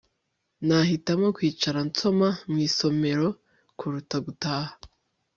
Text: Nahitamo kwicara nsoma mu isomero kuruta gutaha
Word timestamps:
Nahitamo 0.67 1.27
kwicara 1.37 1.79
nsoma 1.87 2.29
mu 2.49 2.57
isomero 2.67 3.27
kuruta 3.77 4.17
gutaha 4.25 4.71